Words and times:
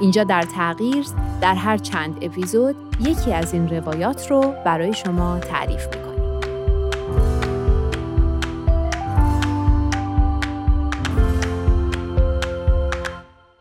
اینجا 0.00 0.24
در 0.24 0.42
تغییر 0.42 1.06
در 1.40 1.54
هر 1.54 1.78
چند 1.78 2.18
اپیزود 2.22 2.76
یکی 3.00 3.32
از 3.32 3.54
این 3.54 3.68
روایات 3.68 4.30
رو 4.30 4.54
برای 4.64 4.94
شما 4.94 5.38
تعریف 5.38 5.86
می‌کنیم. 5.86 6.10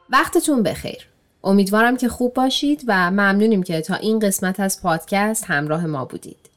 وقتتون 0.10 0.64
بخیر. 0.64 1.08
امیدوارم 1.44 1.98
که 1.98 2.10
خوب 2.10 2.34
باشید 2.34 2.84
و 2.88 3.12
ممنونیم 3.12 3.64
که 3.64 3.82
تا 3.82 3.96
این 3.96 4.20
قسمت 4.20 4.60
از 4.60 4.82
پادکست 4.82 5.46
همراه 5.46 5.86
ما 5.86 6.06
بودید. 6.06 6.49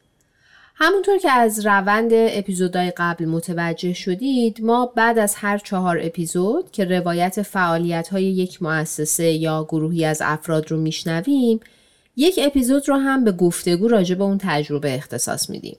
همونطور 0.85 1.19
که 1.19 1.31
از 1.31 1.67
روند 1.67 2.11
اپیزودهای 2.13 2.93
قبل 2.97 3.25
متوجه 3.25 3.93
شدید 3.93 4.63
ما 4.63 4.87
بعد 4.87 5.19
از 5.19 5.35
هر 5.35 5.59
چهار 5.59 5.99
اپیزود 6.03 6.71
که 6.71 6.85
روایت 6.85 7.43
فعالیت 7.43 8.09
های 8.09 8.25
یک 8.25 8.63
مؤسسه 8.63 9.25
یا 9.25 9.65
گروهی 9.65 10.05
از 10.05 10.23
افراد 10.25 10.71
رو 10.71 10.77
میشنویم 10.77 11.61
یک 12.17 12.41
اپیزود 12.43 12.89
رو 12.89 12.97
هم 12.97 13.25
به 13.25 13.33
گفتگو 13.33 13.89
راجع 13.89 14.15
به 14.15 14.25
اون 14.25 14.39
تجربه 14.41 14.95
اختصاص 14.95 15.51
میدیم. 15.51 15.77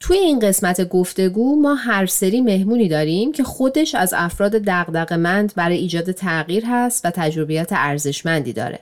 توی 0.00 0.16
این 0.16 0.38
قسمت 0.38 0.88
گفتگو 0.88 1.62
ما 1.62 1.74
هر 1.74 2.06
سری 2.06 2.40
مهمونی 2.40 2.88
داریم 2.88 3.32
که 3.32 3.44
خودش 3.44 3.94
از 3.94 4.14
افراد 4.16 4.70
مند 5.12 5.52
برای 5.56 5.76
ایجاد 5.76 6.12
تغییر 6.12 6.64
هست 6.66 7.06
و 7.06 7.10
تجربیات 7.10 7.68
ارزشمندی 7.72 8.52
داره. 8.52 8.80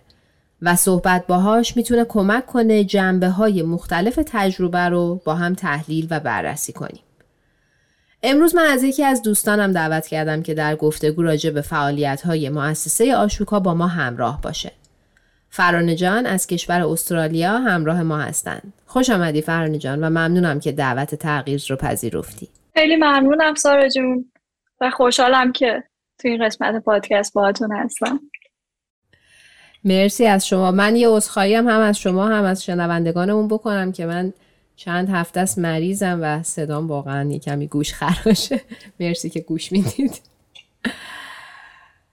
و 0.63 0.77
صحبت 0.77 1.27
باهاش 1.27 1.77
می‌تونه 1.77 2.05
کمک 2.05 2.47
کنه 2.47 2.85
جنبه 2.85 3.29
های 3.29 3.63
مختلف 3.63 4.19
تجربه 4.27 4.79
رو 4.89 5.21
با 5.25 5.35
هم 5.35 5.55
تحلیل 5.55 6.07
و 6.11 6.21
بررسی 6.21 6.73
کنیم. 6.73 7.03
امروز 8.23 8.55
من 8.55 8.67
از 8.67 8.83
یکی 8.83 9.05
از 9.05 9.23
دوستانم 9.23 9.73
دعوت 9.73 10.07
کردم 10.07 10.43
که 10.43 10.55
در 10.55 10.77
گفتگو 10.77 11.23
راجع 11.23 11.51
به 11.51 11.61
فعالیت 11.61 12.23
های 12.23 12.49
مؤسسه 12.49 13.17
آشوکا 13.17 13.61
با 13.61 13.75
ما 13.75 13.87
همراه 13.87 14.41
باشه. 14.41 14.73
فرانه 15.51 15.95
جان 15.95 16.27
از 16.27 16.47
کشور 16.47 16.83
استرالیا 16.83 17.59
همراه 17.59 18.03
ما 18.03 18.19
هستند. 18.19 18.73
خوش 18.87 19.11
آمدی 19.11 19.43
فرانه 19.43 19.79
جان 19.79 20.05
و 20.05 20.11
ممنونم 20.11 20.61
که 20.61 20.73
دعوت 20.73 21.15
تغییر 21.15 21.65
رو 21.69 21.77
پذیرفتی. 21.77 22.49
خیلی 22.75 22.97
ممنونم 22.97 23.55
سارا 23.55 23.89
جون 23.89 24.33
و 24.81 24.91
خوشحالم 24.91 25.53
که 25.53 25.83
تو 26.19 26.29
این 26.29 26.47
قسمت 26.47 26.85
پادکست 26.85 27.35
باهاتون 27.35 27.73
هستم. 27.73 28.21
مرسی 29.85 30.27
از 30.27 30.47
شما. 30.47 30.71
من 30.71 30.97
یه 30.97 31.09
عذرخواهی 31.09 31.55
هم, 31.55 31.69
هم 31.69 31.81
از 31.81 32.01
شما 32.01 32.29
هم 32.29 32.45
از 32.45 32.65
شنوندگانمون 32.65 33.49
بکنم 33.49 33.93
که 33.93 34.07
من 34.07 34.33
چند 34.77 35.11
هفته 35.11 35.41
است 35.41 35.59
مریضم 35.59 36.19
و 36.23 36.43
صدام 36.43 36.89
واقعا 36.89 37.31
یه 37.31 37.39
کمی 37.39 37.67
گوش 37.67 37.93
خراشه 37.95 38.61
مرسی 39.01 39.31
که 39.31 39.41
گوش 39.41 39.73
می‌دید. 39.73 40.21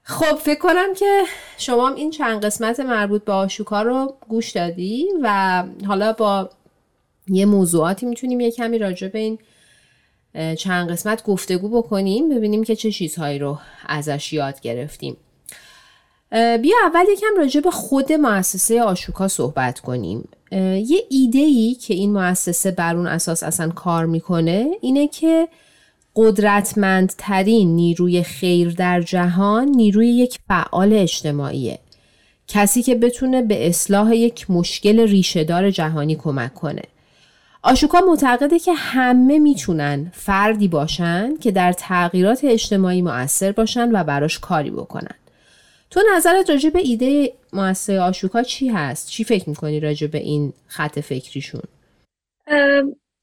خب 0.04 0.36
فکر 0.36 0.60
کنم 0.60 0.94
که 0.94 1.24
شما 1.58 1.88
هم 1.88 1.96
این 1.96 2.12
چند 2.12 2.46
قسمت 2.46 2.80
مربوط 2.80 3.24
به 3.24 3.32
آشوکا 3.32 3.82
رو 3.82 4.14
گوش 4.28 4.52
دادی 4.52 5.08
و 5.24 5.64
حالا 5.88 6.14
با 6.14 6.50
یه 7.28 7.46
موضوعاتی 7.46 8.06
می‌تونیم 8.06 8.40
یه 8.40 8.52
کمی 8.52 8.78
راجع 8.78 9.08
به 9.08 9.20
این 9.20 9.40
چند 10.56 10.92
قسمت 10.92 11.24
گفتگو 11.24 11.70
بکنیم 11.70 12.30
ببینیم 12.30 12.64
که 12.64 12.76
چه 12.76 12.92
چیزهایی 12.92 13.40
رو 13.40 13.60
ازش 13.88 14.34
یاد 14.34 14.62
گرفتیم. 14.62 15.18
بیا 16.32 16.76
اول 16.84 17.06
یکم 17.14 17.38
راجع 17.38 17.62
به 17.62 17.72
خود 17.72 18.14
مؤسسه 18.14 18.82
آشوکا 18.82 19.28
صحبت 19.28 19.80
کنیم. 19.80 20.30
یه 20.52 21.04
ایده 21.10 21.40
ای 21.40 21.74
که 21.74 21.94
این 21.94 22.14
مؤسسه 22.14 22.72
بر 22.72 22.96
اون 22.96 23.08
اساس 23.08 23.44
اصلا 23.44 23.70
کار 23.70 24.06
می‌کنه 24.06 24.68
اینه 24.82 25.08
که 25.08 25.48
قدرتمندترین 26.16 27.76
نیروی 27.76 28.24
خیر 28.24 28.70
در 28.70 29.02
جهان 29.02 29.68
نیروی 29.68 30.08
یک 30.08 30.40
فعال 30.48 30.94
اجتماعیه. 30.94 31.80
کسی 32.48 32.84
که 32.84 32.96
بتونه 32.96 33.42
به 33.42 33.68
اصلاح 33.68 34.16
یک 34.16 34.52
مشکل 34.52 35.00
ریشهدار 35.00 35.72
جهانی 35.72 36.16
کمک 36.16 36.54
کنه. 36.54 36.84
آشوکا 37.64 38.02
معتقده 38.08 38.60
که 38.60 38.74
همه 38.74 39.40
می‌تونن 39.40 40.12
فردی 40.14 40.68
باشن 40.68 41.38
که 41.38 41.52
در 41.52 41.74
تغییرات 41.74 42.40
اجتماعی 42.44 43.02
مؤثر 43.02 43.52
باشن 43.52 43.92
و 43.92 44.04
براش 44.04 44.40
کاری 44.40 44.72
بکنن. 44.72 45.16
تو 45.92 46.00
نظرت 46.16 46.50
راجع 46.50 46.70
به 46.70 46.80
ایده 46.80 47.34
مؤسسه 47.54 48.00
آشوکا 48.00 48.44
چی 48.44 48.68
هست؟ 48.68 49.10
چی 49.10 49.24
فکر 49.24 49.50
می‌کنی 49.50 49.80
راجع 49.80 50.08
به 50.08 50.18
این 50.18 50.54
خط 50.68 51.00
فکریشون؟ 51.00 51.62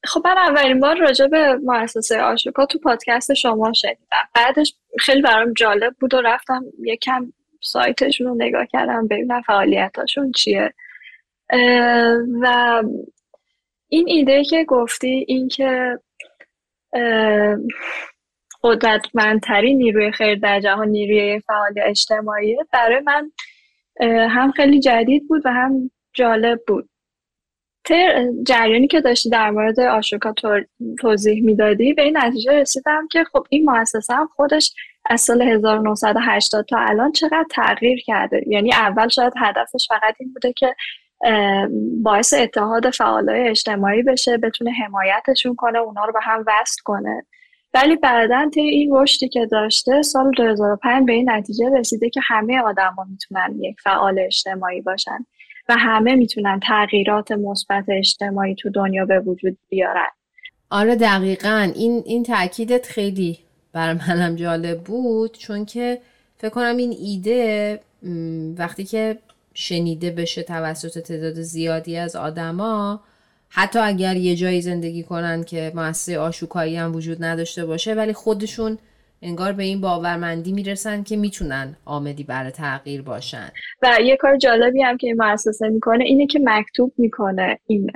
خب 0.03 0.21
من 0.25 0.37
اولین 0.37 0.79
بار 0.79 0.97
راجع 0.97 1.27
به 1.27 1.55
مؤسسه 1.55 2.21
آشوکا 2.21 2.65
تو 2.65 2.79
پادکست 2.79 3.33
شما 3.33 3.73
شنیدم 3.73 4.29
بعدش 4.35 4.75
خیلی 4.99 5.21
برام 5.21 5.53
جالب 5.53 5.95
بود 5.99 6.13
و 6.13 6.21
رفتم 6.21 6.63
یکم 6.83 7.33
سایتشون 7.61 8.27
رو 8.27 8.35
نگاه 8.35 8.65
کردم 8.65 9.07
ببینم 9.07 9.41
فعالیتاشون 9.41 10.31
چیه 10.31 10.73
و 12.41 12.83
این 13.89 14.05
ایده 14.07 14.43
که 14.43 14.63
گفتی 14.63 15.25
این 15.27 15.47
که 15.47 15.99
قدرتمندترین 18.63 19.77
نیروی 19.77 20.11
خیر 20.11 20.35
در 20.35 20.59
جهان 20.59 20.87
نیروی 20.87 21.39
فعال 21.39 21.73
اجتماعی. 21.77 22.57
برای 22.73 22.99
من 22.99 23.31
هم 24.29 24.51
خیلی 24.51 24.79
جدید 24.79 25.27
بود 25.27 25.41
و 25.45 25.49
هم 25.49 25.91
جالب 26.13 26.59
بود. 26.67 26.89
جریانی 28.45 28.87
که 28.87 29.01
داشتی 29.01 29.29
در 29.29 29.51
مورد 29.51 29.79
آشوکا 29.79 30.33
توضیح 30.99 31.43
می‌دادی 31.43 31.93
به 31.93 32.01
این 32.01 32.17
نتیجه 32.17 32.51
رسیدم 32.51 33.07
که 33.11 33.23
خب 33.23 33.45
این 33.49 33.69
مؤسسه 33.69 34.13
هم 34.13 34.29
خودش 34.35 34.73
از 35.09 35.21
سال 35.21 35.41
1980 35.41 36.65
تا 36.65 36.77
الان 36.79 37.11
چقدر 37.11 37.45
تغییر 37.51 37.99
کرده. 38.05 38.41
یعنی 38.47 38.73
اول 38.73 39.07
شاید 39.07 39.33
هدفش 39.37 39.87
فقط 39.89 40.15
این 40.19 40.33
بوده 40.33 40.53
که 40.53 40.75
باعث 42.03 42.33
اتحاد 42.33 42.89
فعالای 42.89 43.47
اجتماعی 43.47 44.03
بشه 44.03 44.37
بتونه 44.37 44.71
حمایتشون 44.71 45.55
کنه 45.55 45.79
اونا 45.79 46.05
رو 46.05 46.13
به 46.13 46.19
هم 46.21 46.43
وصل 46.47 46.81
کنه. 46.83 47.25
ولی 47.73 47.95
بعدا 47.95 48.49
طی 48.53 48.61
این 48.61 48.95
رشدی 48.95 49.29
که 49.29 49.45
داشته 49.45 50.01
سال 50.01 50.31
2005 50.31 51.05
به 51.05 51.13
این 51.13 51.29
نتیجه 51.29 51.69
رسیده 51.79 52.09
که 52.09 52.19
همه 52.23 52.61
آدما 52.61 53.05
می‌تونن 53.09 53.55
یک 53.59 53.75
فعال 53.83 54.19
اجتماعی 54.19 54.81
باشن 54.81 55.25
و 55.69 55.75
همه 55.79 56.15
می‌تونن 56.15 56.59
تغییرات 56.59 57.31
مثبت 57.31 57.85
اجتماعی 57.87 58.55
تو 58.55 58.69
دنیا 58.69 59.05
به 59.05 59.19
وجود 59.19 59.57
بیارن. 59.69 60.07
آره 60.69 60.95
دقیقا. 60.95 61.71
این 61.75 62.03
این 62.05 62.23
تاکیدت 62.23 62.85
خیلی 62.85 63.39
بر 63.73 63.93
منم 63.93 64.35
جالب 64.35 64.79
بود 64.79 65.37
چون 65.37 65.65
که 65.65 65.99
فکر 66.37 66.49
کنم 66.49 66.77
این 66.77 66.91
ایده 66.91 67.79
وقتی 68.57 68.83
که 68.83 69.17
شنیده 69.53 70.11
بشه 70.11 70.43
توسط 70.43 70.99
تعداد 70.99 71.33
زیادی 71.33 71.97
از 71.97 72.15
آدما 72.15 72.99
حتی 73.49 73.79
اگر 73.79 74.15
یه 74.15 74.35
جایی 74.35 74.61
زندگی 74.61 75.03
کنن 75.03 75.43
که 75.43 75.71
مؤسسه 75.75 76.19
آشوکایی 76.19 76.75
هم 76.75 76.95
وجود 76.95 77.23
نداشته 77.23 77.65
باشه 77.65 77.93
ولی 77.93 78.13
خودشون 78.13 78.77
انگار 79.21 79.53
به 79.53 79.63
این 79.63 79.81
باورمندی 79.81 80.51
می‌رسن 80.51 81.03
که 81.03 81.17
می‌تونن 81.17 81.75
آمدی 81.85 82.23
برای 82.23 82.51
تغییر 82.51 83.01
باشن. 83.01 83.49
و 83.81 83.97
یه 84.03 84.17
کار 84.17 84.37
جالبی 84.37 84.81
هم 84.81 84.97
که 84.97 85.07
این 85.07 85.23
مؤسسه 85.23 85.69
می‌کنه 85.69 86.03
اینه 86.03 86.27
که 86.27 86.39
مکتوب 86.43 86.93
می‌کنه 86.97 87.59
این 87.67 87.91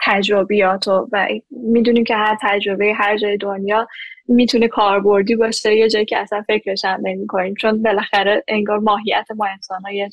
تجربیات 0.00 0.88
و, 0.88 1.08
و 1.12 1.28
می‌دونیم 1.50 2.04
که 2.04 2.14
هر 2.14 2.38
تجربه 2.42 2.92
هر 2.96 3.16
جای 3.18 3.36
دنیا 3.36 3.88
می‌تونه 4.30 4.68
کاربردی 4.68 5.36
باشه 5.36 5.76
یه 5.76 5.88
جایی 5.88 6.04
که 6.04 6.18
اصلا 6.18 6.42
فکرش 6.42 6.84
هم 6.84 7.00
نمی 7.02 7.26
کنیم 7.26 7.54
چون 7.54 7.82
بالاخره 7.82 8.44
انگار 8.48 8.78
ماهیت 8.78 9.26
ما 9.36 9.46
انسان 9.46 9.82
ها 9.82 9.92
یه 9.92 10.08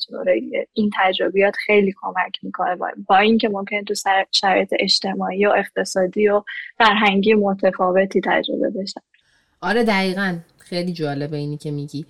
این 0.72 0.90
تجربیات 0.98 1.54
خیلی 1.66 1.94
کمک 2.00 2.38
می‌کنه. 2.42 2.76
با, 2.76 2.88
با 3.08 3.16
اینکه 3.18 3.48
ممکن 3.48 3.84
تو 3.84 3.94
شرایط 4.32 4.74
اجتماعی 4.78 5.46
و 5.46 5.50
اقتصادی 5.50 6.28
و 6.28 6.42
فرهنگی 6.78 7.34
متفاوتی 7.34 8.20
تجربه 8.24 8.70
بشن 8.70 9.00
آره 9.60 9.84
دقیقا. 9.84 10.38
خیلی 10.58 10.92
جالبه 10.92 11.36
اینی 11.36 11.56
که 11.56 11.70
میگی. 11.70 12.06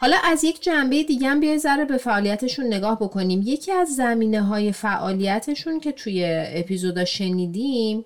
حالا 0.00 0.16
از 0.24 0.44
یک 0.44 0.62
جنبه 0.62 1.02
دیگه 1.02 1.28
هم 1.28 1.40
بیای 1.40 1.58
ذره 1.58 1.84
به 1.84 1.96
فعالیتشون 1.96 2.66
نگاه 2.66 2.98
بکنیم. 2.98 3.42
یکی 3.44 3.72
از 3.72 3.88
زمینه 3.88 4.42
های 4.42 4.72
فعالیتشون 4.72 5.80
که 5.80 5.92
توی 5.92 6.24
اپیزودا 6.48 7.04
شنیدیم 7.04 8.04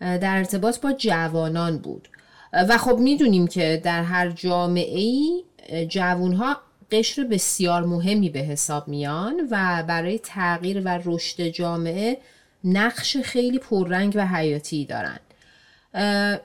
در 0.00 0.36
ارتباط 0.36 0.80
با 0.80 0.92
جوانان 0.92 1.78
بود. 1.78 2.08
و 2.52 2.78
خب 2.78 2.98
می‌دونیم 2.98 3.46
که 3.46 3.80
در 3.84 4.02
هر 4.02 4.30
جامعه 4.30 5.00
ای 5.00 5.44
جوانها 5.88 6.56
قشر 6.90 7.24
بسیار 7.24 7.84
مهمی 7.84 8.30
به 8.30 8.40
حساب 8.40 8.88
میان 8.88 9.48
و 9.50 9.84
برای 9.88 10.18
تغییر 10.18 10.82
و 10.84 11.00
رشد 11.04 11.42
جامعه 11.42 12.18
نقش 12.64 13.16
خیلی 13.16 13.58
پررنگ 13.58 14.12
و 14.16 14.26
حیاتی 14.26 14.84
دارن. 14.84 15.18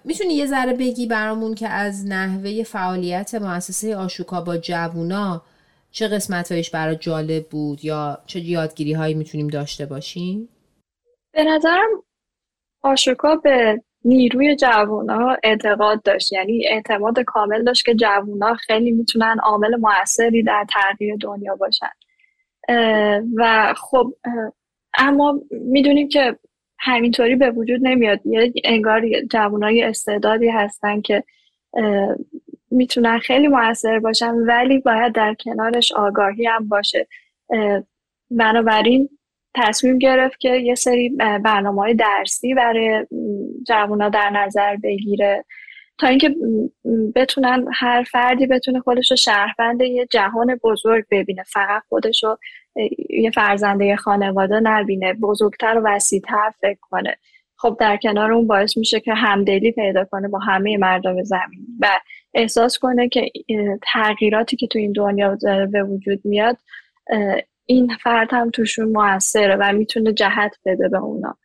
می‌تونی 0.06 0.34
یه 0.34 0.46
ذره 0.46 0.74
بگی 0.74 1.08
برامون 1.08 1.56
که 1.56 1.70
از 1.70 2.08
نحوه 2.08 2.64
فعالیت 2.64 3.36
مؤسسه 3.36 3.96
آشوکا 3.96 4.42
با 4.42 4.58
جوونا 4.58 5.42
چه 5.92 6.08
قسمت 6.08 6.52
هایش 6.52 6.70
برای 6.70 6.96
جالب 6.96 7.48
بود 7.50 7.86
یا 7.86 8.18
چه 8.26 8.40
یادگیری 8.40 8.94
هایی 8.94 9.14
می‌تونیم 9.14 9.48
داشته 9.48 9.86
باشیم؟ 9.86 10.50
به 11.34 11.44
نظرم 11.44 11.90
آشوکا 12.82 13.36
به 13.36 13.82
نیروی 14.06 14.56
جوونا 14.56 15.38
اعتقاد 15.44 16.04
داشت 16.04 16.34
یعنی 16.34 16.68
اعتماد 16.68 17.20
کامل 17.20 17.64
داشت 17.64 17.86
که 17.86 17.96
جوونا 17.96 18.54
خیلی 18.54 18.92
می‌تونن 18.92 19.38
عامل 19.44 19.76
موثری 19.76 20.44
در 20.44 20.66
تغییر 20.70 21.16
دنیا 21.22 21.56
باشن 21.56 21.92
و 23.36 23.74
خب 23.78 24.14
اما 24.98 25.40
می‌دونیم 25.52 26.08
که 26.08 26.40
همینطوری 26.80 27.36
به 27.36 27.52
وجود 27.52 27.80
نمیاد. 27.84 28.26
یه 28.26 28.54
انگار 28.64 29.02
جوانای 29.32 29.84
استعدادی 29.84 30.50
هستن 30.50 31.02
که 31.02 31.24
می‌تونن 32.72 33.20
خیلی 33.20 33.48
موثر 33.48 34.00
باشن 34.00 34.34
ولی 34.36 34.80
باید 34.80 35.14
در 35.14 35.34
کنارش 35.34 35.92
آگاهی 35.92 36.46
هم 36.46 36.68
باشه. 36.68 37.08
بنابراین 38.32 39.10
تصمیم 39.56 39.98
گرفت 39.98 40.40
که 40.40 40.56
یه 40.56 40.76
سری 40.76 41.10
برنامه 41.44 41.82
های 41.82 41.94
درسی 41.94 42.54
برای 42.54 43.06
جوانا 43.68 44.10
در 44.10 44.30
نظر 44.30 44.76
بگیره. 44.76 45.46
تا 45.98 46.08
اینکه 46.08 46.36
بتونن 47.16 47.66
هر 47.74 48.04
فردی 48.04 48.48
بتونه 48.48 48.80
خودش 48.80 49.12
رو 49.12 49.18
شهروند 49.18 49.82
یه 49.82 50.06
جهان 50.06 50.60
بزرگ 50.64 51.06
ببینه. 51.12 51.44
فقط 51.44 51.84
خودش 51.90 52.24
رو 52.24 52.38
یه 53.10 53.32
فرزنده 53.32 53.96
خانواده 53.96 54.60
نبینه 54.60 55.14
بزرگتر 55.14 55.78
و 55.78 55.82
وسیعتر 55.86 56.54
فکر 56.62 56.80
کنه. 56.82 57.18
خب 57.56 57.78
در 57.80 57.98
کنار 57.98 58.32
اون 58.32 58.48
باعث 58.48 58.78
میشه 58.78 59.00
که 59.00 59.14
همدلی 59.14 59.72
پیدا 59.72 60.06
کنه 60.06 60.28
با 60.28 60.40
همه 60.40 60.78
مردم 60.78 61.24
زمین 61.24 61.68
و 61.80 61.88
احساس 62.34 62.78
کنه 62.78 63.10
که 63.10 63.32
تغییراتی 63.94 64.58
که 64.58 64.68
تو 64.68 64.80
این 64.80 64.92
دنیا 64.92 65.38
به 65.72 65.84
وجود 65.84 66.22
میاد 66.24 66.58
این 67.66 67.98
فرد 68.04 68.28
هم 68.32 68.50
توشون 68.50 68.92
موثره 68.92 69.56
و 69.56 69.74
می‌تونه 69.74 70.14
جهت 70.14 70.56
بده 70.66 70.90
به 70.90 70.98
اونا. 70.98 71.38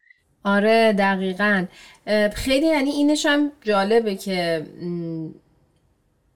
آره 0.45 0.93
دقیقا. 0.99 1.65
خیلی 2.35 2.67
یعنی 2.67 2.91
اینش 2.91 3.27
هم 3.27 3.53
جالبه 3.63 4.15
که 4.15 4.67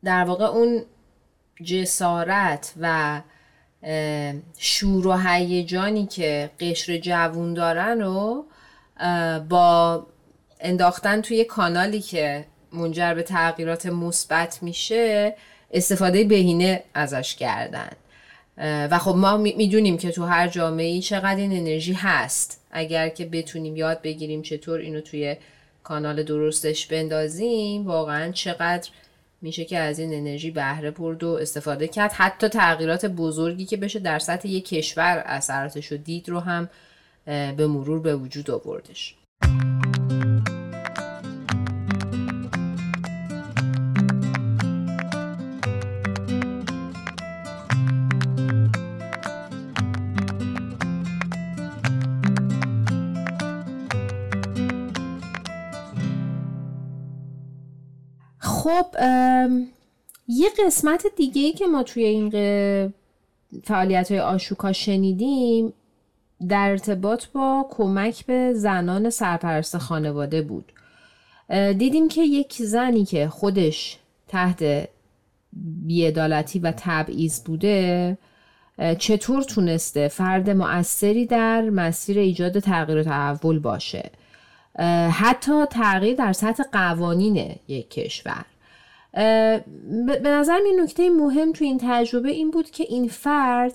در 0.05 0.25
واقع 0.25 0.45
اون 0.45 0.83
جسارت 1.65 2.75
و 2.81 3.21
شور 4.59 5.07
و 5.07 5.17
هیجانی 5.17 6.07
که 6.07 6.51
قشر 6.61 6.99
جوون 6.99 7.55
دارن 7.55 8.01
رو 8.01 8.45
با 9.49 10.07
انداختن 10.61 11.21
توی 11.21 11.45
کانالی 11.45 12.01
که 12.01 12.45
منجر 12.73 13.15
به 13.15 13.23
تغییرات 13.23 13.87
مثبت 13.87 14.63
میشه 14.63 15.35
استفاده 15.71 16.25
بهینه 16.25 16.83
ازش 16.95 17.35
کردن. 17.35 17.91
و 18.61 18.99
خب 18.99 19.15
ما 19.15 19.37
می‌دونیم 19.37 19.99
که 19.99 20.11
تو 20.11 20.25
هر 20.25 20.49
جامعه 20.49 21.01
چقدر 21.01 21.37
این 21.37 21.53
انرژی 21.53 21.93
هست. 21.93 22.61
اگر 22.71 23.09
که 23.09 23.25
بتونیم 23.25 23.77
یاد 23.77 24.03
بگیریم 24.03 24.43
چطور 24.43 24.81
اینو 24.81 25.01
توی 25.01 25.37
کانال 25.83 26.23
درستش 26.23 26.87
بندازیم 26.87 27.87
واقعا 27.87 28.33
چقدر 28.33 28.91
میشه 29.43 29.65
که 29.65 29.79
از 29.79 29.99
این 29.99 30.15
انرژی 30.15 30.51
بهره 30.51 30.91
برد 30.91 31.25
و 31.25 31.29
استفاده 31.29 31.89
کرد. 31.89 32.13
حتی 32.13 32.49
تغییرات 32.49 33.07
بزرگی 33.07 33.65
که 33.65 33.77
بشه 33.77 33.99
در 33.99 34.19
سطح 34.19 34.49
یک 34.49 34.69
کشور 34.69 35.23
اثراتش 35.27 35.87
رو 35.87 35.99
دید 35.99 36.29
رو 36.29 36.41
هم 36.41 36.69
به 37.27 37.67
مرور 37.67 38.01
به 38.01 38.17
وجود 38.17 38.51
آوردش. 38.51 39.15
قسمت 60.67 61.07
دیگه 61.17 61.43
ای 61.43 61.53
که 61.53 61.67
ما 61.67 61.83
توی 61.83 62.05
این 62.05 62.31
فعالیت 63.65 64.11
های 64.11 64.21
آشوکا 64.21 64.73
شنیدیم 64.73 65.73
در 66.49 66.71
ارتباط 66.71 67.27
با 67.27 67.67
کمک 67.71 68.27
به 68.27 68.53
زنان 68.55 69.11
سرپرست 69.11 69.79
خانواده 69.79 70.43
بود. 70.43 70.73
دیدیم 71.79 72.09
که 72.09 72.23
یک 72.23 72.53
زنی 72.53 73.05
که 73.05 73.29
خودش 73.29 73.99
تحت 74.29 74.89
بیعدالتی 75.87 76.59
و 76.59 76.73
تبعیض 76.77 77.41
بوده 77.41 78.19
چطور 78.99 79.43
تونسته 79.43 80.09
فرد 80.09 80.51
مؤثری 80.51 81.27
در 81.27 81.71
مسیر 81.71 82.19
ایجاد 82.19 82.59
تغییر 82.59 82.99
و 82.99 83.03
تحول 83.03 83.59
باشه؟ 83.59 84.11
حتی 85.13 85.67
تغییر 85.67 86.17
در 86.17 86.33
سطح 86.33 86.63
قوانین 86.73 87.55
یک 87.69 87.91
کشور. 87.91 88.45
به 89.13 90.21
نظر 90.25 90.59
این 90.65 90.81
نکته 90.81 91.11
مهم 91.11 91.53
تو 91.53 91.65
این 91.65 91.79
تجربه 91.83 92.31
این 92.31 92.51
بود 92.51 92.71
که 92.71 92.85
این 92.89 93.09
فرد 93.09 93.73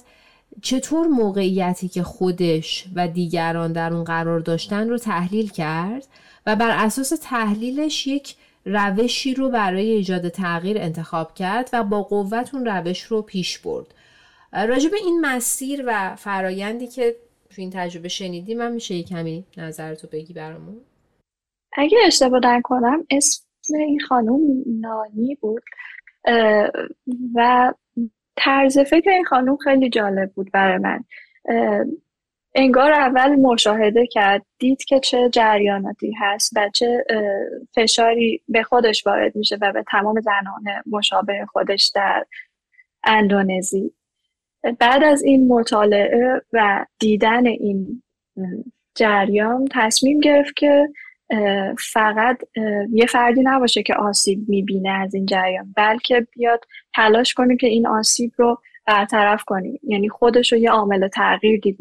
چطور 0.61 1.07
موقعیتی 1.07 1.87
که 1.87 2.03
خودش 2.03 2.85
و 2.95 3.07
دیگران 3.07 3.73
در 3.73 3.93
اون 3.93 4.03
قرار 4.03 4.39
داشتن 4.39 4.89
رو 4.89 4.97
تحلیل 4.97 5.49
کرد 5.49 6.07
و 6.45 6.55
بر 6.55 6.85
اساس 6.85 7.13
تحلیلش 7.21 8.07
یک 8.07 8.35
روشی 8.65 9.33
رو 9.33 9.49
برای 9.49 9.89
ایجاد 9.89 10.29
تغییر 10.29 10.77
انتخاب 10.77 11.33
کرد 11.33 11.69
و 11.73 11.83
با 11.83 12.03
قوت 12.03 12.55
اون 12.55 12.65
روش 12.65 13.03
رو 13.03 13.21
پیش 13.21 13.59
برد. 13.59 13.93
راجع 14.53 14.89
به 14.89 14.97
این 14.97 15.21
مسیر 15.21 15.83
و 15.87 16.15
فرایندی 16.15 16.87
که 16.87 17.15
تو 17.49 17.61
این 17.61 17.71
تجربه 17.73 18.07
شنیدی 18.07 18.55
من 18.55 18.71
میشه 18.71 19.03
کمی 19.03 19.45
نظرتو 19.57 20.07
بگی 20.07 20.33
برامون؟ 20.33 20.81
اگه 21.77 21.97
اشتباه 22.05 22.61
کنم 22.63 23.07
اسم 23.09 23.42
این 23.71 23.99
خانم 23.99 24.39
نانی 24.65 25.35
بود. 25.35 25.63
و 27.35 27.73
طرز 28.35 28.79
فکر 28.79 29.09
این 29.09 29.25
خانم 29.25 29.57
خیلی 29.57 29.89
جالب 29.89 30.31
بود 30.31 30.51
برای 30.51 30.77
من. 30.77 31.03
انگار 32.55 32.91
اول 32.91 33.35
مشاهده 33.35 34.07
کرد 34.07 34.45
دید 34.59 34.83
که 34.83 34.99
چه 34.99 35.29
جریاناتی 35.29 36.13
هست 36.19 36.51
و 36.55 36.69
چه 36.73 37.05
فشاری 37.75 38.41
به 38.49 38.63
خودش 38.63 39.07
وارد 39.07 39.35
میشه 39.35 39.57
و 39.61 39.71
به 39.71 39.83
تمام 39.91 40.21
زنان 40.21 40.83
مشابه 40.85 41.45
خودش 41.51 41.91
در 41.95 42.25
اندونزی. 43.03 43.93
بعد 44.79 45.03
از 45.03 45.23
این 45.23 45.47
مطالعه 45.47 46.41
و 46.53 46.85
دیدن 46.99 47.47
این 47.47 48.03
جریان 48.95 49.67
تصمیم 49.71 50.19
گرفت 50.19 50.55
که 50.55 50.87
فقط 51.93 52.41
یه 52.91 53.05
فردی 53.05 53.41
نباشه 53.43 53.83
که 53.83 53.95
آسیب 53.95 54.49
می‌بینه 54.49 54.89
از 54.89 55.15
این 55.15 55.25
جریان 55.25 55.73
بلکه 55.77 56.27
بیاد 56.31 56.63
تلاش 56.95 57.33
کنه 57.33 57.57
که 57.57 57.67
این 57.67 57.87
آسیب 57.87 58.31
رو 58.37 58.61
برطرف 58.87 59.43
کنیم 59.43 59.79
یعنی 59.83 60.09
خودش 60.09 60.53
رو 60.53 60.59
یه 60.59 60.71
عامل 60.71 61.07
تغییر 61.07 61.59
دید, 61.59 61.77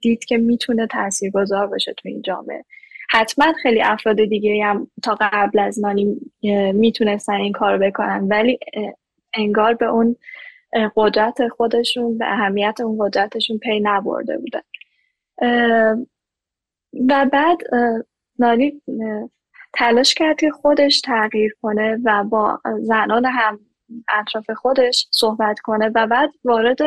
دید 0.00 0.24
که 0.24 0.38
می‌تونه 0.38 0.86
تاثیرگذار 0.86 1.66
باشه 1.66 1.92
تو 1.92 2.08
این 2.08 2.22
جامعه. 2.22 2.64
حتما 3.10 3.52
خیلی 3.62 3.82
افراد 3.82 4.24
دیگه 4.24 4.64
هم 4.64 4.90
تا 5.02 5.16
قبل 5.20 5.58
از 5.58 5.80
نانی 5.80 6.20
می‌تونستن 6.72 7.34
این 7.34 7.52
کار 7.52 7.78
بکنن 7.78 8.28
ولی 8.28 8.58
انگار 9.34 9.74
به 9.74 9.86
اون 9.86 10.16
قدرت 10.96 11.48
خودشون 11.48 12.18
به 12.18 12.32
اهمیت 12.32 12.80
اون 12.80 12.98
قدرتشون 13.06 13.58
پی 13.58 13.80
نبرده 13.80 14.38
بودن. 14.38 14.60
و 17.08 17.26
بعد 17.32 17.58
نانی 18.40 18.82
تلاش 19.72 20.14
کرد 20.14 20.40
که 20.40 20.50
خودش 20.50 21.00
تغییر 21.00 21.54
کنه 21.62 21.98
و 22.04 22.24
با 22.24 22.60
زنان 22.80 23.24
هم 23.24 23.60
اطراف 24.08 24.50
خودش 24.50 25.08
صحبت 25.10 25.60
کنه 25.60 25.90
و 25.94 26.06
بعد 26.06 26.30
وارد 26.44 26.78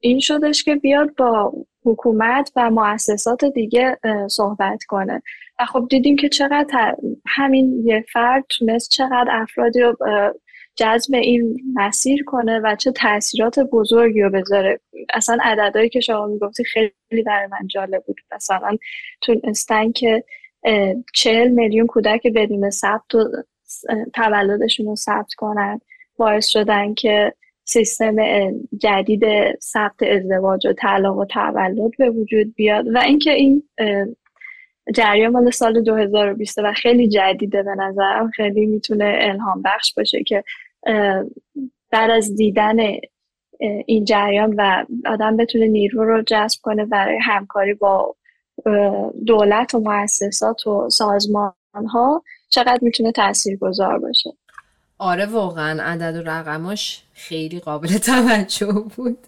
این 0.00 0.20
شدش 0.20 0.64
که 0.64 0.76
بیاد 0.76 1.14
با 1.14 1.52
حکومت 1.84 2.52
و 2.56 2.70
مؤسسات 2.70 3.44
دیگه 3.44 3.98
صحبت 4.28 4.84
کنه. 4.84 5.22
و 5.60 5.66
خب 5.66 5.86
دیدیم 5.90 6.16
که 6.16 6.28
چقدر 6.28 6.96
همین 7.26 7.86
یه 7.86 8.04
فرد 8.12 8.44
تونست 8.48 8.90
چقدر 8.90 9.28
افرادی 9.30 9.80
رو 9.80 9.96
جذب 10.76 11.14
این 11.14 11.60
مسیر 11.74 12.24
کنه 12.24 12.60
و 12.64 12.76
چه 12.76 12.92
تاثیرات 12.92 13.58
بزرگی 13.58 14.22
رو 14.22 14.30
بذاره. 14.30 14.80
اصلا 15.14 15.38
عددهایی 15.42 15.88
که 15.88 16.00
شما 16.00 16.26
می‌گفتی 16.26 16.64
خیلی 16.64 17.22
برای 17.26 17.46
من 17.46 17.66
جالب 17.66 18.04
بود. 18.06 18.20
مثلا 18.34 18.76
تونستن 19.20 19.92
که 19.92 20.24
چهل 21.14 21.48
میلیون 21.48 21.86
کودک 21.86 22.26
بدون 22.26 22.70
ثبت 22.70 23.14
و 23.14 23.28
تولدشون 24.14 24.86
رو 24.86 24.96
ثبت 24.96 25.34
کنن. 25.36 25.80
باعث 26.16 26.48
شدن 26.48 26.94
که 26.94 27.34
سیستم 27.64 28.16
جدید 28.78 29.24
ثبت 29.60 30.02
ازدواج 30.02 30.66
و 30.66 30.72
طلاق 30.72 31.18
و 31.18 31.24
تولد 31.24 31.90
به 31.98 32.10
وجود 32.10 32.54
بیاد. 32.54 32.94
و 32.94 32.98
اینکه 32.98 33.32
این 33.32 33.62
جریان 34.94 35.32
مال 35.32 35.50
سال 35.50 35.82
2020 35.82 36.58
و 36.58 36.72
خیلی 36.72 37.08
جدیده 37.08 37.62
به 37.62 37.74
نظرم. 37.74 38.30
خیلی 38.30 38.66
می‌تونه 38.66 39.18
الهام 39.20 39.62
بخش 39.62 39.94
باشه 39.94 40.22
که 40.22 40.44
بعد 41.90 42.10
از 42.10 42.36
دیدن 42.36 42.76
این 43.86 44.04
جریان 44.04 44.54
و 44.58 44.84
آدم 45.06 45.36
بتونه 45.36 45.66
نیرو 45.66 46.04
رو 46.04 46.22
جذب 46.22 46.58
کنه 46.62 46.84
برای 46.84 47.18
همکاری 47.22 47.74
با 47.74 48.16
دولت 49.26 49.74
و 49.74 49.80
مؤسسات 49.80 50.66
و 50.66 50.90
سازمان 50.90 51.52
ها 51.92 52.22
چقدر 52.48 52.78
می‌تونه 52.82 53.12
تأثیر 53.12 53.56
گذار 53.56 53.98
باشه. 53.98 54.30
آره 54.98 55.26
واقعا 55.26 55.82
عدد 55.82 56.16
و 56.16 56.30
رقماش 56.30 57.02
خیلی 57.14 57.60
قابل 57.60 57.88
توجه 57.88 58.84
بود 58.96 59.18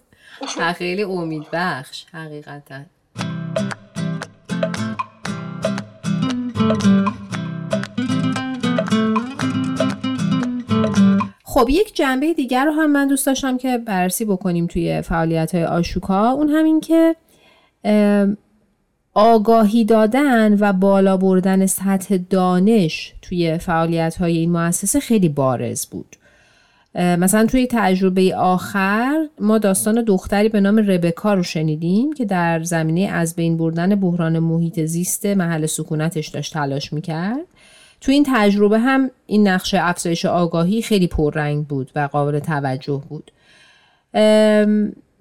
خیلی 0.75 1.03
امید 1.03 1.43
بخش 1.53 2.05
حقیقتا. 2.13 2.81
خب 11.55 11.67
یک 11.69 11.95
جنبه 11.95 12.33
دیگر 12.33 12.65
رو 12.65 12.71
هم 12.71 12.91
من 12.91 13.07
دوست 13.07 13.25
داشتم 13.25 13.57
که 13.57 13.77
بررسی 13.77 14.25
بکنیم 14.25 14.67
توی 14.67 15.01
فعالیت 15.01 15.55
های 15.55 15.63
آشوکا. 15.63 16.31
اون 16.31 16.49
همین 16.49 16.81
که 16.81 17.15
آگاهی 19.13 19.85
دادن 19.85 20.57
و 20.59 20.73
بالا 20.73 21.17
بردن 21.17 21.65
سطح 21.65 22.17
دانش 22.29 23.13
توی 23.21 23.57
فعالیت 23.57 24.15
های 24.15 24.37
این 24.37 24.51
مؤسسه 24.51 24.99
خیلی 24.99 25.29
بارز 25.29 25.85
بود. 25.85 26.15
مثلا 26.95 27.45
توی 27.45 27.67
تجربه 27.71 28.35
آخر 28.35 29.27
ما 29.39 29.57
داستان 29.57 30.03
دختری 30.03 30.49
به 30.49 30.61
نام 30.61 30.77
ربکا 30.77 31.33
رو 31.33 31.43
شنیدیم 31.43 32.13
که 32.13 32.25
در 32.25 32.63
زمینه 32.63 33.01
از 33.01 33.35
بین 33.35 33.57
بردن 33.57 33.95
بحران 33.95 34.39
محیط 34.39 34.79
زیست 34.79 35.25
محل 35.25 35.65
سکونتش 35.65 36.27
داشت 36.27 36.53
تلاش 36.53 36.93
می‌کرد. 36.93 37.45
تو 38.01 38.11
این 38.11 38.25
تجربه 38.27 38.79
هم 38.79 39.11
این 39.25 39.47
نقشه 39.47 39.77
افزایش 39.81 40.25
آگاهی 40.25 40.81
خیلی 40.81 41.07
پررنگ 41.07 41.67
بود 41.67 41.91
و 41.95 42.09
قابل 42.11 42.39
توجه 42.39 43.03
بود 43.09 43.31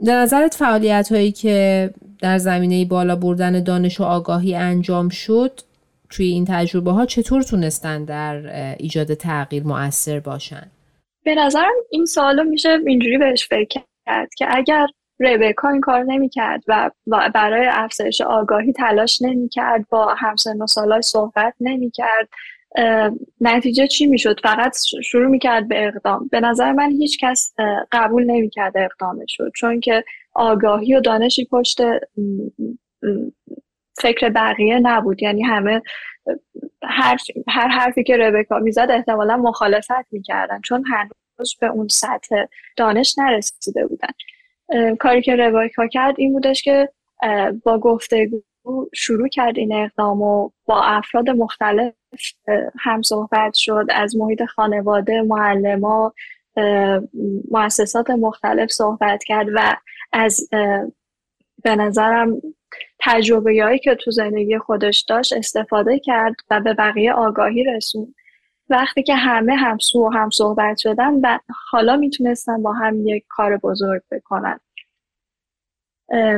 در 0.05 0.23
نظرت 0.23 0.55
فعالیت 0.55 1.13
هایی 1.13 1.33
که 1.33 1.91
در 2.21 2.39
زمینه 2.39 2.85
بالا 2.85 3.17
بردن 3.17 3.63
دانش 3.63 4.01
و 4.01 4.05
آگاهی 4.05 4.55
انجام 4.55 5.09
شد 5.09 5.61
توی 6.11 6.27
این 6.27 6.45
تجربه 6.49 6.91
ها 6.91 7.07
چطور 7.07 7.43
تونستن 7.43 8.05
در 8.05 8.47
ایجاد 8.79 9.15
تغییر 9.15 9.63
مؤثر 9.63 10.21
باشن؟ 10.21 10.71
به 11.25 11.35
نظرم 11.35 11.73
این 11.91 12.05
سوالو 12.05 12.45
میشه 12.45 12.79
اینجوری 12.87 13.19
بهش 13.19 13.49
فکر 13.49 13.81
کرد 14.07 14.35
که 14.35 14.47
اگر 14.51 14.87
ربکا 15.21 15.69
این 15.69 15.81
کار 15.81 16.03
نمی‌کرد 16.03 16.63
و 16.67 16.91
برای 17.35 17.67
افزایش 17.71 18.21
آگاهی 18.21 18.73
تلاش 18.73 19.23
نمی‌کرد 19.23 19.89
با 19.91 20.15
همسن 20.19 20.63
و 20.63 20.67
سالای 20.67 21.03
صحبت 21.03 21.55
نمی‌کرد 21.61 22.29
نتیجه 23.41 23.87
چی 23.87 24.07
می‌شد؟ 24.07 24.41
فقط 24.43 24.77
شروع 25.05 25.27
می‌کرد 25.27 25.69
به 25.69 25.87
اقدام. 25.87 26.29
به 26.33 26.41
نظر 26.41 26.73
من 26.73 26.91
هیچ 26.91 27.19
کس 27.21 27.55
قبول 27.93 28.25
نمی‌کرد 28.25 28.77
اقدامش 28.77 29.37
شد 29.37 29.53
چون 29.57 29.81
که 29.81 30.05
آگاهی 30.33 30.95
و 30.95 31.01
دانشی 31.01 31.45
پشت 31.45 31.79
فکر 33.99 34.29
بقیه 34.29 34.79
نبود. 34.79 35.23
یعنی 35.23 35.43
همه 35.43 35.83
هر, 36.83 37.17
هر 37.49 37.69
حرفی 37.69 38.03
که 38.05 38.17
ربکا 38.17 38.59
می‌زد 38.59 38.87
احتمالا 38.91 39.37
مخالفت 39.37 40.13
می‌کردن 40.13 40.61
چون 40.61 40.85
هنوز 40.87 41.57
به 41.61 41.67
اون 41.67 41.89
سطح 41.89 42.45
دانش 42.77 43.19
نرسیده 43.19 43.87
بودن. 43.87 44.09
کاری 44.97 45.23
که 45.23 45.37
ربکا 45.37 45.87
کرد 45.87 46.15
این 46.19 46.33
بودش 46.33 46.63
که 46.63 46.89
با 47.65 47.79
گفتگو 47.79 48.43
شروع 48.95 49.29
کرد 49.29 49.59
این 49.59 49.73
اقدام 49.73 50.23
و 50.23 50.51
با 50.67 50.83
افراد 50.83 51.31
مختلف 51.31 51.95
هم 52.81 53.03
صحبت 53.03 53.55
شد 53.55 53.87
از 53.91 54.17
محیط 54.17 54.45
خانواده 54.45 55.23
معلما 55.23 56.13
مؤسسات 57.51 58.11
مختلف 58.11 58.71
صحبت 58.71 59.25
کرد 59.25 59.47
و 59.55 59.77
از 60.13 60.49
به 61.65 61.77
نظرم 61.77 62.43
تجربه 63.01 63.63
هایی 63.63 63.79
که 63.79 63.95
تو 63.95 64.11
زندگی 64.11 64.59
خودش 64.59 65.01
داشت 65.09 65.33
استفاده 65.33 65.99
کرد 65.99 66.35
و 66.51 66.61
به 66.61 66.75
بقیه 66.75 67.13
آگاهی 67.13 67.65
رسون 67.65 68.15
وقتی 68.71 69.03
که 69.03 69.15
همه 69.15 69.55
همسو 69.55 70.07
و 70.07 70.11
هم 70.11 70.31
صحبت 70.31 70.79
شدن 70.79 71.15
و 71.15 71.39
حالا 71.71 71.97
می‌تونستن 71.97 72.63
با 72.63 72.73
هم 72.73 73.07
یک 73.07 73.25
کار 73.29 73.57
بزرگ 73.57 74.03
بکنن 74.11 74.61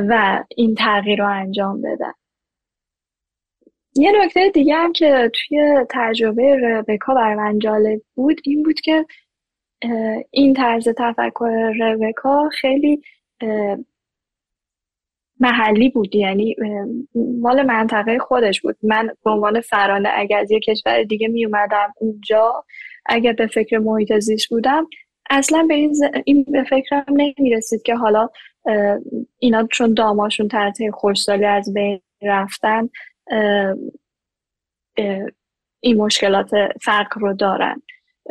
و 0.09 0.43
این 0.55 0.75
تغییر 0.75 1.19
رو 1.19 1.29
انجام 1.29 1.81
بدن. 1.81 2.13
یه 3.97 4.11
نکته 4.23 4.49
دیگه 4.49 4.75
هم 4.75 4.93
که 4.93 5.31
توی 5.33 5.85
تجربه 5.89 6.55
ربکا 6.55 7.13
بر 7.13 7.35
من 7.35 7.59
جالب 7.59 8.01
بود 8.15 8.41
این 8.43 8.63
بود 8.63 8.79
که 8.79 9.05
این 10.31 10.53
طرز 10.53 10.89
تفکر 10.97 11.73
ربکا 11.79 12.49
خیلی 12.49 13.01
محلی 15.39 15.89
بود. 15.89 16.15
یعنی 16.15 16.55
مال 17.41 17.65
منطقه 17.65 18.19
خودش 18.19 18.61
بود. 18.61 18.77
من 18.83 19.09
به 19.23 19.31
عنوان 19.31 19.61
فرانه 19.61 20.09
اگر 20.13 20.39
از 20.39 20.51
یه 20.51 20.59
کشور 20.59 21.03
دیگه 21.03 21.27
می 21.27 21.45
اومدم 21.45 21.93
اونجا 21.97 22.65
اگر 23.05 23.33
به 23.33 23.47
فکر 23.47 23.77
محیط 23.77 24.19
زیست 24.19 24.49
بودم 24.49 24.87
اصلا 25.29 25.65
به 25.67 25.73
این, 25.73 25.95
این 26.25 26.43
به 26.43 26.63
فکرم 26.63 27.05
نمی 27.09 27.49
رسید 27.51 27.81
که 27.81 27.95
حالا 27.95 28.29
اینا 29.39 29.67
چون 29.71 29.93
داماشون 29.93 30.47
تحت 30.47 30.77
خوشسالی 30.91 31.45
از 31.45 31.73
بین 31.73 31.99
رفتن 32.21 32.89
این 35.79 35.97
مشکلات 35.97 36.49
فرق 36.81 37.17
رو 37.17 37.33
دارن. 37.33 37.81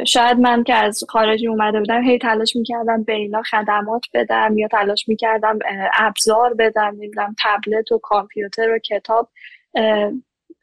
شاید 0.07 0.39
من 0.39 0.65
که 0.65 0.75
از 0.75 1.05
خارجی 1.09 1.49
اومده 1.49 1.79
بودم 1.79 2.03
هی 2.03 2.19
تلاش 2.19 2.57
می‌کردم 2.57 3.03
به 3.03 3.13
اینا 3.13 3.43
خدمات 3.43 4.03
بدم 4.15 4.59
یا 4.59 4.69
تلاش 4.69 5.09
می‌کردم 5.09 5.59
ابزار 5.95 6.55
بدم 6.55 6.95
نمی‌دونم 6.97 7.35
تبلت 7.45 7.93
و 7.93 7.99
کامپیوتر 7.99 8.71
و 8.71 8.79
کتاب 8.79 9.29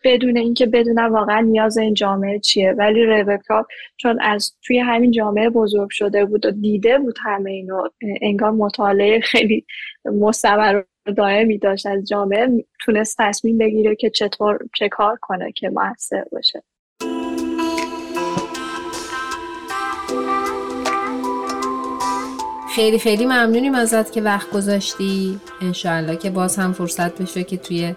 بدون 0.03 0.37
اینکه 0.37 0.65
بدونم 0.65 1.13
واقعا 1.13 1.39
نیاز 1.39 1.77
این 1.77 1.93
جامعه 1.93 2.39
چیه. 2.39 2.71
ولی 2.71 3.05
ربکا 3.05 3.67
چون 3.97 4.21
از 4.21 4.53
توی 4.63 4.79
همین 4.79 5.11
جامعه 5.11 5.49
بزرگ 5.49 5.89
شده 5.89 6.25
بود 6.25 6.45
و 6.45 6.51
دیده 6.51 6.99
بود 6.99 7.17
همه 7.23 7.51
اینو 7.51 7.87
انگار 8.21 8.51
مطالعه 8.51 9.19
خیلی 9.19 9.65
مستمر 10.05 10.81
دائمی 11.17 11.57
داشت 11.57 11.85
از 11.85 12.07
جامعه 12.07 12.65
تونست 12.85 13.15
تصمیم 13.19 13.57
بگیره 13.57 13.95
که 13.95 14.09
چطور 14.09 14.59
چه 14.75 14.89
کار 14.89 15.17
کنه 15.21 15.51
که 15.51 15.69
موثر 15.69 16.25
باشه 16.31 16.63
خیلی 22.75 22.99
خیلی 22.99 23.25
ممنونیم 23.25 23.75
ازت 23.75 24.11
که 24.11 24.21
وقت 24.21 24.51
گذاشتی. 24.51 25.39
انشاءالله 25.61 26.15
که 26.15 26.29
باز 26.29 26.57
هم 26.57 26.73
فرصت 26.73 27.21
بشه 27.21 27.43
که 27.43 27.57
توی 27.57 27.95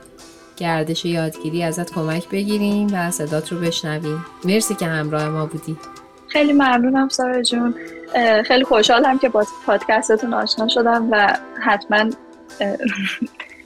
گردش 0.56 1.04
یادگیری 1.04 1.62
ازت 1.62 1.92
کمک 1.92 2.28
بگیریم 2.28 2.86
و 2.92 3.10
صدات 3.10 3.52
رو 3.52 3.58
بشنویم. 3.58 4.26
مرسی 4.44 4.74
که 4.74 4.86
همراه 4.86 5.28
ما 5.28 5.46
بودی. 5.46 5.76
خیلی 6.28 6.52
ممنونم 6.52 7.08
سارا 7.08 7.42
جون. 7.42 7.74
خیلی 8.44 8.64
خوشحالم 8.64 9.18
که 9.18 9.28
با 9.28 9.44
پادکستتون 9.66 10.34
آشنا 10.34 10.68
شدم 10.68 11.08
و 11.10 11.36
حتما 11.62 12.10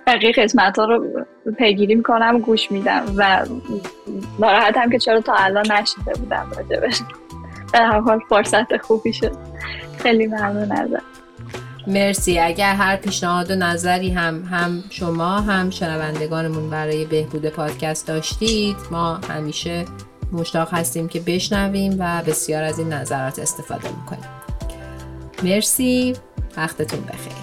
بقیه 0.07 0.33
قسمت 0.33 0.79
ها 0.79 0.85
رو 0.85 1.25
پیگیری 1.59 1.95
می‌کنم 1.95 2.39
گوش 2.39 2.73
میدم 2.73 3.05
و 3.17 3.47
ناراحتم 4.39 4.91
که 4.91 4.99
چرا 4.99 5.21
تا 5.21 5.35
الان 5.35 5.73
نشیده 5.73 6.13
بودم 6.13 6.53
راجبش. 6.57 7.01
در 7.73 7.87
هر 7.87 8.01
حال 8.01 8.21
فرصت 8.29 8.77
خوبی 8.77 9.13
شد. 9.13 9.37
خیلی 9.99 10.27
ممنون 10.27 10.73
ازم 10.73 11.03
مرسی. 11.87 12.39
اگر 12.39 12.75
هر 12.75 12.97
پیشنهاد 12.97 13.51
و 13.51 13.55
نظری 13.55 14.11
هم 14.11 14.45
هم 14.51 14.85
شما 14.91 15.41
هم 15.41 15.71
شنوندگانمون 15.71 16.71
برای 16.71 17.05
بهبود 17.05 17.47
پادکست 17.47 18.07
داشتید 18.07 18.77
ما 18.91 19.15
همیشه 19.15 19.85
مشتاق 20.33 20.75
هستیم 20.75 21.09
که 21.09 21.21
بشنویم 21.21 21.97
و 21.99 22.23
بسیار 22.23 22.63
از 22.63 22.79
این 22.79 22.93
نظرات 22.93 23.39
استفاده 23.39 23.89
می‌کنیم. 23.89 24.31
مرسی. 25.43 26.17
وقتتون 26.57 27.01
بخیر. 27.01 27.40